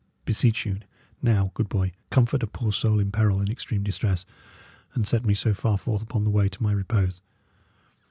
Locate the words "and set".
4.95-5.23